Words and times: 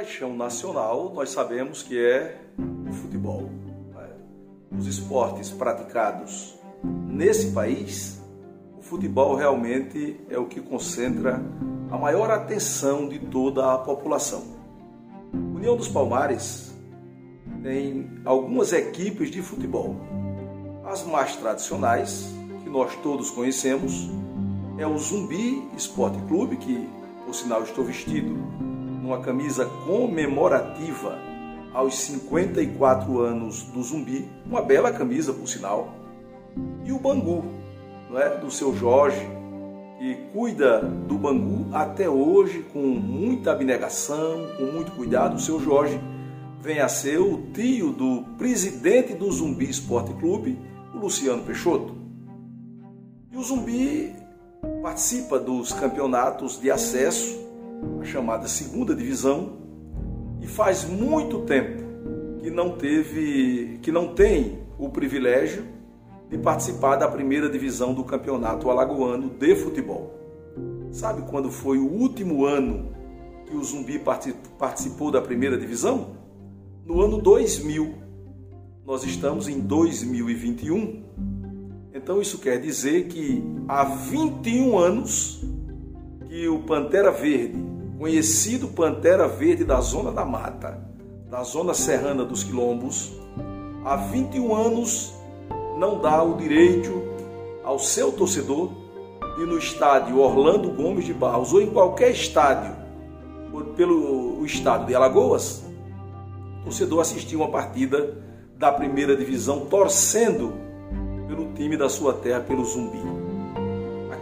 paixão 0.00 0.34
nacional 0.34 1.12
nós 1.14 1.28
sabemos 1.28 1.82
que 1.82 2.02
é 2.02 2.40
o 2.88 2.90
futebol. 2.90 3.50
Os 4.72 4.86
esportes 4.86 5.50
praticados 5.50 6.58
nesse 6.82 7.50
país, 7.50 8.18
o 8.78 8.80
futebol 8.80 9.34
realmente 9.34 10.18
é 10.30 10.38
o 10.38 10.46
que 10.46 10.58
concentra 10.58 11.38
a 11.90 11.98
maior 11.98 12.30
atenção 12.30 13.10
de 13.10 13.18
toda 13.18 13.74
a 13.74 13.76
população. 13.76 14.42
União 15.34 15.76
dos 15.76 15.88
Palmares 15.88 16.74
tem 17.62 18.22
algumas 18.24 18.72
equipes 18.72 19.30
de 19.30 19.42
futebol. 19.42 19.96
As 20.82 21.04
mais 21.04 21.36
tradicionais, 21.36 22.24
que 22.64 22.70
nós 22.70 22.96
todos 23.02 23.30
conhecemos, 23.30 24.08
é 24.78 24.86
o 24.86 24.96
Zumbi 24.96 25.62
Esporte 25.76 26.18
Clube, 26.26 26.56
que 26.56 26.88
por 27.26 27.34
sinal 27.34 27.62
estou 27.62 27.84
vestido 27.84 28.69
numa 29.10 29.20
camisa 29.20 29.66
comemorativa 29.66 31.18
aos 31.74 31.98
54 31.98 33.18
anos 33.18 33.64
do 33.64 33.82
Zumbi, 33.82 34.28
uma 34.46 34.62
bela 34.62 34.92
camisa 34.92 35.32
por 35.32 35.48
sinal, 35.48 35.92
e 36.84 36.92
o 36.92 36.98
Bangu, 36.98 37.44
não 38.08 38.20
é? 38.20 38.36
do 38.36 38.52
seu 38.52 38.72
Jorge, 38.72 39.28
que 39.98 40.14
cuida 40.32 40.80
do 40.80 41.18
Bangu 41.18 41.66
até 41.74 42.08
hoje 42.08 42.64
com 42.72 42.78
muita 42.78 43.50
abnegação, 43.50 44.46
com 44.56 44.66
muito 44.66 44.92
cuidado. 44.92 45.34
O 45.34 45.40
seu 45.40 45.58
Jorge 45.58 46.00
vem 46.60 46.78
a 46.78 46.88
ser 46.88 47.18
o 47.18 47.50
tio 47.52 47.90
do 47.90 48.22
presidente 48.38 49.12
do 49.12 49.30
Zumbi 49.32 49.68
Esporte 49.68 50.14
Clube, 50.14 50.56
o 50.94 50.98
Luciano 50.98 51.42
Peixoto. 51.42 51.96
E 53.32 53.36
o 53.36 53.42
Zumbi 53.42 54.14
participa 54.80 55.36
dos 55.36 55.72
campeonatos 55.72 56.60
de 56.60 56.70
acesso, 56.70 57.49
a 58.00 58.04
chamada 58.04 58.48
segunda 58.48 58.94
divisão, 58.94 59.58
e 60.40 60.46
faz 60.46 60.84
muito 60.84 61.40
tempo 61.40 61.82
que 62.40 62.50
não 62.50 62.76
teve, 62.76 63.78
que 63.82 63.92
não 63.92 64.14
tem 64.14 64.60
o 64.78 64.88
privilégio 64.88 65.64
de 66.28 66.38
participar 66.38 66.96
da 66.96 67.08
primeira 67.08 67.48
divisão 67.48 67.92
do 67.92 68.04
Campeonato 68.04 68.70
Alagoano 68.70 69.28
de 69.28 69.54
Futebol. 69.56 70.14
Sabe 70.90 71.22
quando 71.30 71.50
foi 71.50 71.78
o 71.78 71.86
último 71.86 72.44
ano 72.44 72.92
que 73.46 73.54
o 73.56 73.62
Zumbi 73.62 74.00
participou 74.58 75.10
da 75.10 75.20
primeira 75.20 75.58
divisão? 75.58 76.16
No 76.86 77.00
ano 77.02 77.20
2000. 77.20 77.94
Nós 78.86 79.04
estamos 79.04 79.46
em 79.46 79.60
2021. 79.60 81.02
Então 81.92 82.20
isso 82.20 82.38
quer 82.38 82.60
dizer 82.60 83.08
que 83.08 83.44
há 83.68 83.84
21 83.84 84.78
anos 84.78 85.44
que 86.30 86.48
o 86.48 86.60
Pantera 86.60 87.10
Verde, 87.10 87.60
conhecido 87.98 88.68
Pantera 88.68 89.26
Verde 89.26 89.64
da 89.64 89.80
Zona 89.80 90.12
da 90.12 90.24
Mata, 90.24 90.80
da 91.28 91.42
Zona 91.42 91.74
Serrana 91.74 92.24
dos 92.24 92.44
Quilombos, 92.44 93.12
há 93.84 93.96
21 93.96 94.54
anos 94.54 95.12
não 95.76 96.00
dá 96.00 96.22
o 96.22 96.36
direito 96.36 97.02
ao 97.64 97.80
seu 97.80 98.12
torcedor 98.12 98.70
de 99.36 99.44
no 99.44 99.58
estádio 99.58 100.20
Orlando 100.20 100.70
Gomes 100.70 101.04
de 101.04 101.12
Barros 101.12 101.52
ou 101.52 101.60
em 101.60 101.68
qualquer 101.68 102.12
estádio, 102.12 102.76
pelo 103.76 104.44
estádio 104.46 104.86
de 104.86 104.94
Alagoas, 104.94 105.64
o 106.60 106.64
torcedor 106.64 107.00
assistir 107.00 107.34
uma 107.34 107.48
partida 107.48 108.16
da 108.56 108.70
primeira 108.70 109.16
divisão 109.16 109.66
torcendo 109.66 110.52
pelo 111.26 111.52
time 111.54 111.76
da 111.76 111.88
sua 111.88 112.14
terra, 112.14 112.40
pelo 112.40 112.64
Zumbi. 112.64 113.19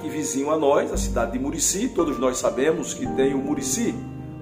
Aqui 0.09 0.17
vizinho 0.17 0.51
a 0.51 0.57
nós, 0.57 0.91
a 0.91 0.97
cidade 0.97 1.33
de 1.33 1.39
Murici, 1.39 1.89
todos 1.89 2.19
nós 2.19 2.39
sabemos 2.39 2.95
que 2.95 3.07
tem 3.15 3.35
o 3.35 3.39
Murici 3.39 3.95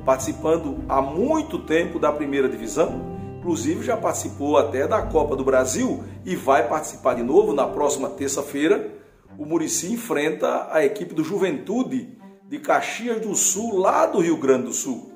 participando 0.05 0.79
há 0.89 1.03
muito 1.03 1.59
tempo 1.59 1.99
da 1.99 2.13
primeira 2.13 2.49
divisão 2.49 3.17
Inclusive 3.47 3.85
já 3.85 3.97
participou 3.97 4.59
até 4.59 4.89
da 4.89 5.03
Copa 5.03 5.37
do 5.37 5.45
Brasil 5.45 6.03
e 6.25 6.35
vai 6.35 6.69
participar 6.69 7.15
de 7.15 7.23
novo 7.23 7.53
na 7.53 7.67
próxima 7.67 8.11
terça-feira. 8.11 8.93
O 9.39 9.45
Murici 9.45 9.93
enfrenta 9.93 10.69
a 10.71 10.85
equipe 10.85 11.15
do 11.15 11.23
Juventude 11.23 12.17
de 12.49 12.59
Caxias 12.59 13.21
do 13.21 13.35
Sul, 13.37 13.77
lá 13.79 14.07
do 14.07 14.21
Rio 14.21 14.37
Grande 14.37 14.65
do 14.65 14.73
Sul, 14.73 15.13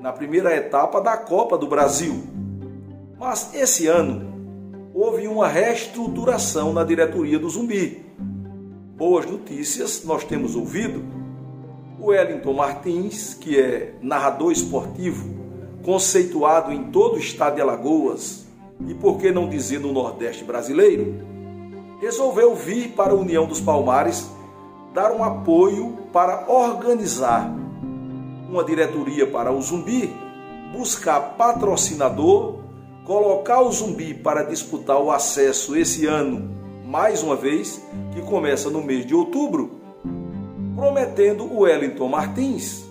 na 0.00 0.12
primeira 0.12 0.56
etapa 0.56 1.00
da 1.00 1.16
Copa 1.16 1.58
do 1.58 1.66
Brasil. 1.66 2.24
Mas 3.18 3.54
esse 3.54 3.86
ano 3.86 4.32
houve 4.94 5.28
uma 5.28 5.46
reestruturação 5.46 6.72
na 6.72 6.84
diretoria 6.84 7.38
do 7.38 7.50
Zumbi. 7.50 8.11
Boas 9.02 9.26
notícias 9.26 10.04
nós 10.04 10.22
temos 10.22 10.54
ouvido. 10.54 11.02
O 11.98 12.10
Wellington 12.10 12.52
Martins, 12.52 13.34
que 13.34 13.58
é 13.58 13.96
narrador 14.00 14.52
esportivo 14.52 15.28
conceituado 15.84 16.70
em 16.70 16.84
todo 16.84 17.16
o 17.16 17.18
estado 17.18 17.56
de 17.56 17.60
Alagoas 17.60 18.46
e 18.86 18.94
por 18.94 19.18
que 19.18 19.32
não 19.32 19.48
dizer 19.48 19.80
no 19.80 19.92
Nordeste 19.92 20.44
brasileiro, 20.44 21.16
resolveu 22.00 22.54
vir 22.54 22.90
para 22.90 23.10
a 23.10 23.16
União 23.16 23.44
dos 23.44 23.60
Palmares 23.60 24.30
dar 24.94 25.10
um 25.10 25.24
apoio 25.24 25.98
para 26.12 26.48
organizar 26.48 27.52
uma 28.48 28.62
diretoria 28.62 29.26
para 29.26 29.50
o 29.50 29.60
Zumbi, 29.60 30.14
buscar 30.72 31.34
patrocinador, 31.36 32.60
colocar 33.04 33.62
o 33.62 33.72
Zumbi 33.72 34.14
para 34.14 34.44
disputar 34.44 35.02
o 35.02 35.10
acesso 35.10 35.74
esse 35.74 36.06
ano, 36.06 36.61
mais 36.92 37.22
uma 37.22 37.34
vez, 37.34 37.82
que 38.12 38.20
começa 38.20 38.68
no 38.68 38.82
mês 38.82 39.06
de 39.06 39.14
outubro, 39.14 39.80
prometendo 40.76 41.44
o 41.44 41.60
Wellington 41.60 42.06
Martins 42.06 42.84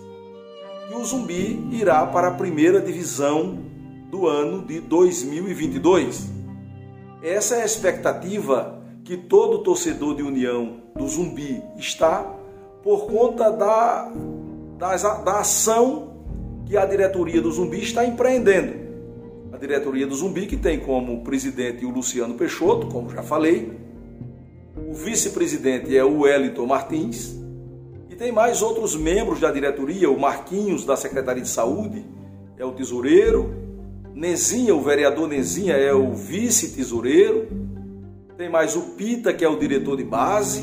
e 0.90 0.94
o 0.94 1.04
Zumbi 1.04 1.68
irá 1.70 2.04
para 2.06 2.26
a 2.26 2.30
primeira 2.32 2.80
divisão 2.80 3.60
do 4.10 4.26
ano 4.26 4.66
de 4.66 4.80
2022. 4.80 6.28
Essa 7.22 7.54
é 7.54 7.62
a 7.62 7.64
expectativa 7.64 8.82
que 9.04 9.16
todo 9.16 9.62
torcedor 9.62 10.16
de 10.16 10.24
União 10.24 10.78
do 10.96 11.06
Zumbi 11.06 11.62
está 11.78 12.28
por 12.82 13.06
conta 13.06 13.52
da, 13.52 14.12
da, 14.78 14.96
da 14.96 15.38
ação 15.38 16.24
que 16.66 16.76
a 16.76 16.84
diretoria 16.84 17.40
do 17.40 17.52
Zumbi 17.52 17.80
está 17.80 18.04
empreendendo. 18.04 18.82
A 19.52 19.56
diretoria 19.56 20.08
do 20.08 20.14
Zumbi, 20.16 20.48
que 20.48 20.56
tem 20.56 20.80
como 20.80 21.22
presidente 21.22 21.86
o 21.86 21.90
Luciano 21.90 22.34
Peixoto, 22.34 22.88
como 22.88 23.08
já 23.08 23.22
falei, 23.22 23.80
o 24.92 24.94
vice-presidente 24.94 25.96
é 25.96 26.04
o 26.04 26.20
Wellington 26.20 26.66
Martins, 26.66 27.34
e 28.10 28.14
tem 28.14 28.30
mais 28.30 28.60
outros 28.60 28.94
membros 28.94 29.40
da 29.40 29.50
diretoria, 29.50 30.10
o 30.10 30.20
Marquinhos, 30.20 30.84
da 30.84 30.96
Secretaria 30.96 31.42
de 31.42 31.48
Saúde, 31.48 32.04
é 32.58 32.64
o 32.64 32.72
tesoureiro, 32.72 33.54
Nezinha, 34.14 34.74
o 34.74 34.82
vereador 34.82 35.26
Nezinha, 35.26 35.72
é 35.76 35.94
o 35.94 36.12
vice-tesoureiro, 36.12 37.48
tem 38.36 38.50
mais 38.50 38.76
o 38.76 38.82
Pita, 38.94 39.32
que 39.32 39.42
é 39.42 39.48
o 39.48 39.58
diretor 39.58 39.96
de 39.96 40.04
base, 40.04 40.62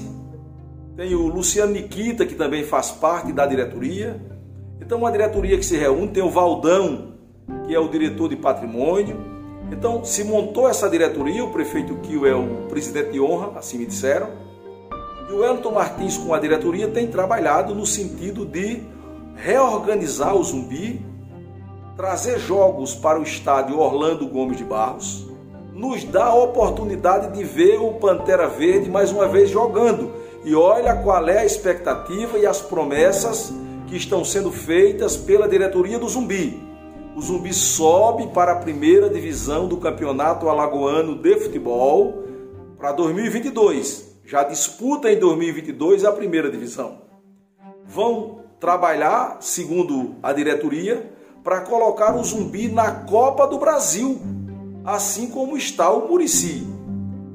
tem 0.95 1.15
o 1.15 1.25
Luciano 1.25 1.71
Nikita, 1.71 2.23
que 2.23 2.35
também 2.35 2.63
faz 2.63 2.91
parte 2.91 3.33
da 3.33 3.47
diretoria. 3.47 4.21
Então, 4.79 4.99
uma 4.99 5.11
diretoria 5.11 5.57
que 5.57 5.65
se 5.65 5.75
reúne, 5.75 6.09
tem 6.09 6.21
o 6.21 6.29
Valdão, 6.29 7.15
que 7.65 7.73
é 7.73 7.79
o 7.79 7.87
diretor 7.87 8.29
de 8.29 8.35
patrimônio. 8.35 9.38
Então, 9.71 10.03
se 10.03 10.23
montou 10.23 10.67
essa 10.67 10.89
diretoria, 10.89 11.43
o 11.43 11.51
prefeito 11.51 11.95
Kio 11.97 12.25
é 12.25 12.35
o 12.35 12.67
presidente 12.67 13.11
de 13.11 13.21
honra, 13.21 13.51
assim 13.57 13.77
me 13.77 13.85
disseram. 13.85 14.29
E 15.29 15.31
o 15.31 15.45
Elton 15.45 15.71
Martins, 15.71 16.17
com 16.17 16.33
a 16.33 16.39
diretoria, 16.39 16.87
tem 16.87 17.07
trabalhado 17.07 17.75
no 17.75 17.85
sentido 17.85 18.45
de 18.45 18.81
reorganizar 19.35 20.35
o 20.35 20.43
Zumbi, 20.43 21.05
trazer 21.95 22.39
jogos 22.39 22.95
para 22.95 23.19
o 23.19 23.23
estádio 23.23 23.79
Orlando 23.79 24.27
Gomes 24.27 24.57
de 24.57 24.63
Barros, 24.63 25.27
nos 25.73 26.03
dá 26.03 26.25
a 26.25 26.35
oportunidade 26.35 27.31
de 27.37 27.43
ver 27.43 27.79
o 27.79 27.93
Pantera 27.93 28.47
Verde 28.47 28.89
mais 28.89 29.11
uma 29.11 29.27
vez 29.27 29.49
jogando. 29.49 30.11
E 30.43 30.55
olha 30.55 30.95
qual 30.95 31.27
é 31.29 31.39
a 31.39 31.45
expectativa 31.45 32.37
e 32.37 32.45
as 32.45 32.61
promessas 32.61 33.53
que 33.87 33.95
estão 33.95 34.25
sendo 34.25 34.51
feitas 34.51 35.15
pela 35.15 35.47
diretoria 35.47 35.99
do 35.99 36.07
Zumbi. 36.07 36.61
O 37.15 37.21
Zumbi 37.21 37.53
sobe 37.53 38.27
para 38.27 38.53
a 38.53 38.55
primeira 38.57 39.09
divisão 39.09 39.67
do 39.67 39.77
Campeonato 39.77 40.47
Alagoano 40.47 41.15
de 41.15 41.35
Futebol 41.39 42.23
para 42.77 42.91
2022 42.91 44.09
já 44.29 44.43
disputa 44.43 45.11
em 45.11 45.17
2022 45.17 46.05
a 46.05 46.11
primeira 46.11 46.51
divisão. 46.51 47.01
Vão 47.83 48.41
trabalhar, 48.59 49.37
segundo 49.41 50.17
a 50.21 50.31
diretoria, 50.31 51.11
para 51.43 51.61
colocar 51.61 52.15
o 52.15 52.23
Zumbi 52.23 52.67
na 52.67 52.91
Copa 52.91 53.47
do 53.47 53.57
Brasil, 53.57 54.21
assim 54.85 55.31
como 55.31 55.57
está 55.57 55.89
o 55.89 56.07
Murici. 56.07 56.67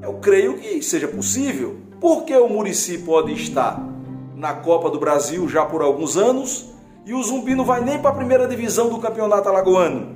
Eu 0.01 0.13
creio 0.19 0.57
que 0.57 0.81
seja 0.81 1.09
possível. 1.09 1.75
Porque 1.99 2.33
o 2.33 2.47
Murici 2.47 2.99
pode 2.99 3.33
estar 3.33 3.77
na 4.33 4.53
Copa 4.53 4.89
do 4.89 4.99
Brasil 4.99 5.49
já 5.49 5.65
por 5.65 5.81
alguns 5.81 6.15
anos 6.15 6.74
e 7.05 7.13
o 7.13 7.21
Zumbi 7.21 7.53
não 7.53 7.63
vai 7.63 7.81
nem 7.81 7.99
para 7.99 8.09
a 8.09 8.15
primeira 8.15 8.47
divisão 8.47 8.89
do 8.89 8.99
Campeonato 8.99 9.47
Alagoano. 9.47 10.15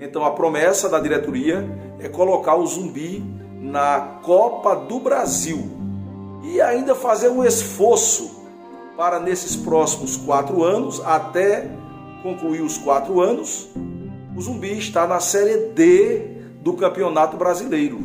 Então 0.00 0.24
a 0.24 0.30
promessa 0.30 0.88
da 0.88 0.98
diretoria 0.98 1.68
é 2.00 2.08
colocar 2.08 2.56
o 2.56 2.66
Zumbi 2.66 3.22
na 3.60 4.18
Copa 4.22 4.74
do 4.74 4.98
Brasil 4.98 5.70
e 6.42 6.60
ainda 6.60 6.94
fazer 6.94 7.28
um 7.28 7.44
esforço 7.44 8.42
para 8.96 9.20
nesses 9.20 9.54
próximos 9.54 10.16
quatro 10.16 10.64
anos, 10.64 11.00
até 11.04 11.70
concluiu 12.22 12.64
os 12.64 12.78
quatro 12.78 13.20
anos, 13.20 13.68
o 14.36 14.40
Zumbi 14.40 14.76
está 14.78 15.06
na 15.06 15.20
Série 15.20 15.68
D 15.72 16.42
do 16.60 16.74
Campeonato 16.74 17.36
Brasileiro. 17.36 18.00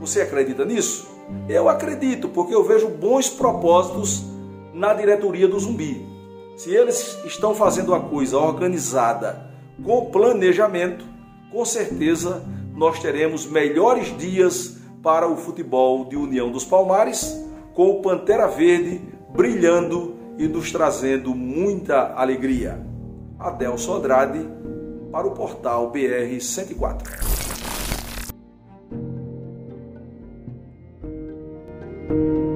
Você 0.00 0.20
acredita 0.20 0.64
nisso? 0.64 1.08
Eu 1.48 1.68
acredito, 1.68 2.28
porque 2.28 2.54
eu 2.54 2.64
vejo 2.64 2.88
bons 2.88 3.28
propósitos 3.28 4.24
na 4.72 4.94
diretoria 4.94 5.48
do 5.48 5.58
Zumbi. 5.58 6.17
Se 6.58 6.74
eles 6.74 7.16
estão 7.24 7.54
fazendo 7.54 7.94
a 7.94 8.00
coisa 8.00 8.36
organizada 8.36 9.48
com 9.84 10.06
planejamento, 10.06 11.04
com 11.52 11.64
certeza 11.64 12.44
nós 12.74 12.98
teremos 12.98 13.46
melhores 13.46 14.08
dias 14.18 14.76
para 15.00 15.28
o 15.28 15.36
futebol 15.36 16.06
de 16.06 16.16
União 16.16 16.50
dos 16.50 16.64
Palmares, 16.64 17.40
com 17.74 17.90
o 17.90 18.02
Pantera 18.02 18.48
Verde 18.48 19.00
brilhando 19.32 20.16
e 20.36 20.48
nos 20.48 20.72
trazendo 20.72 21.32
muita 21.32 22.12
alegria. 22.14 22.84
Adelson 23.38 23.98
Andrade 23.98 24.40
para 25.12 25.28
o 25.28 25.30
portal 25.30 25.92
BR 25.92 26.40
104. 26.40 27.38
thank 32.08 32.47